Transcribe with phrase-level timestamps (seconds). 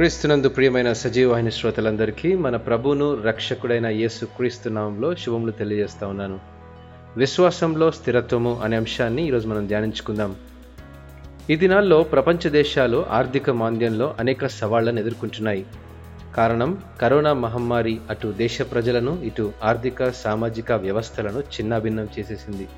[0.00, 6.38] క్రీస్తునందు ప్రియమైన సజీవవాహిని శ్రోతలందరికీ మన ప్రభువును రక్షకుడైన యేసు క్రీస్తు నామంలో శుభములు తెలియజేస్తా ఉన్నాను.
[7.16, 10.36] విశ్వాసంలో స్థిరత్వము అనే అంశాన్ని ఈరోజు మనం ధ్యానించుకుందాం.
[11.50, 15.66] ఈ దినాల్లో ప్రపంచ దేశాలు ఆర్థిక మాంద్యంలో అనేక సవాళ్ళను ఎదుర్కొంటున్నాయి.
[16.36, 22.68] కారణం కరోనా మహమ్మారి అటు దేశ ప్రజలను ఇటు ఆర్థిక సామాజిక వ్యవస్థలను చిన్నాభిన్నం చేసేసింది.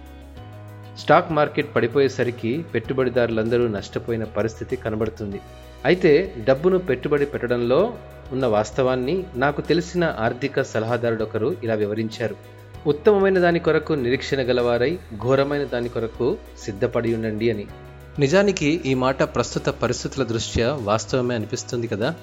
[1.03, 5.41] స్టాక్ మార్కెట్ పడిపోయేసరికి పెట్టుబడిదారులందరూ నష్టపోయిన పరిస్థితి కనబడుతుంది.
[5.85, 7.95] అయితే డబ్బును పెట్టుబడి పెట్టడంలో
[8.33, 12.37] ఉన్న వాస్తవాన్ని నాకు తెలిసిన ఆర్థిక సలహాదారుడొకరు ఇలా వివరించారు.
[12.87, 17.67] ఉత్తమమైన దాని కొరకు నిరీక్షణ గలవారై ఘోరమైన దాని కొరకు సిద్ధపడి ఉండండి అని.
[18.19, 22.15] నిజానికి ఈ మాట ప్రస్తుత పరిస్థితుల దృష్ట్యా వాస్తవమే అనిపిస్తుంది కదా?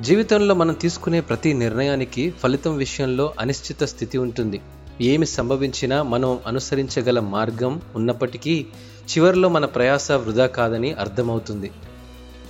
[0.00, 4.60] జీవితంలో మనం తీసుకునే ప్రతి నిర్ణయానికి ఫలితం విషయంలో అనిశ్చిత స్థితి ఉంటుంది.
[5.00, 8.66] ఏమి సంభవించినా మనం అనుసరించగల మార్గం ఉన్నప్పటికీ
[9.10, 11.70] చివరిలో మన ప్రయాస వృధా కాదని అర్థమవుతుంది.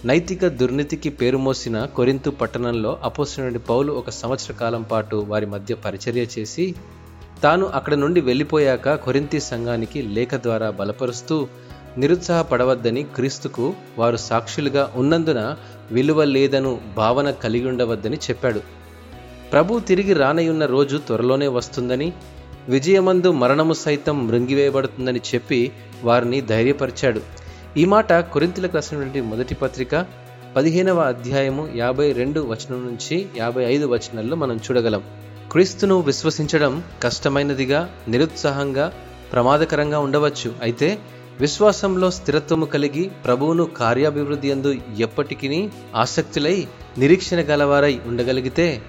[0.05, 6.75] నైతిక దుర్నీతికి పేరుమోసిన కొరింతు పట్టణంలో అపోసినడి పౌలు ఒక సంవత్సర కాలం పాటు వారి మధ్య పరిచర్య చేసి
[7.43, 11.49] తాను అక్కడ నుండి వెళ్ళిపోయాక కొరింతి సంఘానికి లేఖ ద్వారా బలపరుస్తూ
[11.99, 15.57] నిరుత్సాహపడవద్దని క్రీస్తుకు వారు సాక్షులుగా ఉన్నందున
[15.93, 18.85] విలువ లేదను భావన కలిగి ఉండవద్దని చెప్పాడు.
[19.53, 22.13] ప్రభు తిరిగి రానయ్యున్న రోజు త్వరలోనే వస్తుందని
[22.69, 27.21] విజయమందు మరణము సైతం మృంగివేయబడుతుందని చెప్పి వారిని ధైర్యపరిచాడు.
[27.77, 30.07] ఈ మాట కొరింతలకు రాసినటువంటి మొదటి పత్రిక
[30.57, 35.03] పదిహేనవ అధ్యాయము యాభై రెండు వచనం నుంచి యాభై ఐదు వచనాల్లో మనం చూడగలం.
[35.53, 38.93] క్రీస్తును విశ్వసించడం కష్టమైనదిగా నిరుత్సాహంగా
[39.33, 40.55] ప్రమాదకరంగా ఉండవచ్చు.
[40.63, 40.99] అయితే
[41.41, 46.67] విశ్వాసంలో స్థిరత్వము కలిగి ప్రభువును కార్యాభివృద్ధి అందు ఎప్పటికీ ఆసక్తులై
[46.99, 48.81] నిరీక్షణ గలవారై ఉండగలిగితే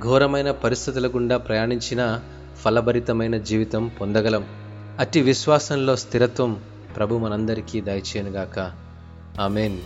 [0.00, 2.20] ఘోరమైన పరిస్థితుల గుండా ప్రయాణించిన
[2.62, 4.46] ఫలభరితమైన జీవితం పొందగలం.
[4.98, 6.60] అట్టి విశ్వాసంలో స్థిరత్వం
[6.96, 8.72] ప్రభు మనందరికీ దయచేయనుగాక.
[9.40, 9.78] ఆమెన్.